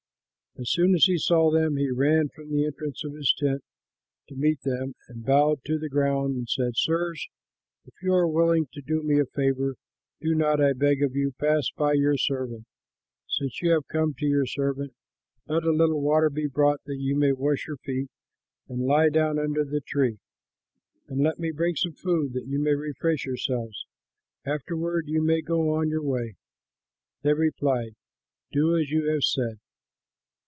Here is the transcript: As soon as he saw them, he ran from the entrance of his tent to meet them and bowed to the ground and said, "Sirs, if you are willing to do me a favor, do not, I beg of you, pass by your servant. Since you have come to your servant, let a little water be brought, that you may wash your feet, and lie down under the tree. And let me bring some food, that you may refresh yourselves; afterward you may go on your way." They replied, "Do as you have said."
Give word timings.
As 0.59 0.69
soon 0.69 0.93
as 0.95 1.05
he 1.05 1.17
saw 1.17 1.49
them, 1.49 1.77
he 1.77 1.89
ran 1.91 2.27
from 2.27 2.51
the 2.51 2.65
entrance 2.65 3.05
of 3.05 3.13
his 3.13 3.33
tent 3.39 3.63
to 4.27 4.35
meet 4.35 4.61
them 4.63 4.95
and 5.07 5.25
bowed 5.25 5.63
to 5.63 5.79
the 5.79 5.87
ground 5.87 6.35
and 6.35 6.47
said, 6.49 6.73
"Sirs, 6.75 7.29
if 7.85 7.93
you 8.03 8.11
are 8.13 8.27
willing 8.27 8.67
to 8.73 8.81
do 8.81 9.01
me 9.01 9.17
a 9.17 9.25
favor, 9.25 9.77
do 10.19 10.35
not, 10.35 10.59
I 10.59 10.73
beg 10.73 11.01
of 11.03 11.15
you, 11.15 11.31
pass 11.31 11.71
by 11.71 11.93
your 11.93 12.17
servant. 12.17 12.65
Since 13.29 13.61
you 13.61 13.71
have 13.71 13.87
come 13.87 14.13
to 14.15 14.25
your 14.25 14.45
servant, 14.45 14.93
let 15.47 15.63
a 15.63 15.71
little 15.71 16.01
water 16.01 16.29
be 16.29 16.47
brought, 16.47 16.81
that 16.85 16.99
you 16.99 17.15
may 17.15 17.31
wash 17.31 17.65
your 17.65 17.77
feet, 17.77 18.09
and 18.67 18.81
lie 18.85 19.07
down 19.09 19.39
under 19.39 19.63
the 19.63 19.79
tree. 19.79 20.19
And 21.07 21.21
let 21.23 21.39
me 21.39 21.51
bring 21.51 21.75
some 21.77 21.93
food, 21.93 22.33
that 22.33 22.45
you 22.47 22.59
may 22.59 22.75
refresh 22.75 23.25
yourselves; 23.25 23.85
afterward 24.45 25.05
you 25.07 25.21
may 25.23 25.39
go 25.41 25.73
on 25.75 25.87
your 25.87 26.03
way." 26.03 26.35
They 27.21 27.33
replied, 27.33 27.95
"Do 28.51 28.75
as 28.77 28.91
you 28.91 29.09
have 29.11 29.23
said." 29.23 29.59